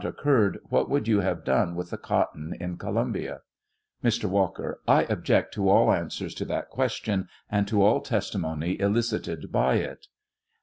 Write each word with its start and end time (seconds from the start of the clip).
occurred, 0.03 0.57
what 0.69 0.89
would 0.89 1.07
you 1.07 1.19
have 1.19 1.43
done 1.43 1.75
with 1.75 1.91
the 1.91 1.97
cotton 1.99 2.55
in 2.59 2.75
Columbia? 2.75 3.41
Mr. 4.03 4.25
Walker. 4.27 4.81
I 4.87 5.03
object 5.03 5.53
to 5.53 5.69
all 5.69 5.91
answers 5.93 6.33
to 6.33 6.45
that 6.45 6.71
ques 6.71 6.93
tion, 6.93 7.29
and 7.51 7.67
to 7.67 7.83
all 7.83 8.01
testimony 8.01 8.79
elicited 8.79 9.51
by 9.51 9.75
it. 9.75 10.07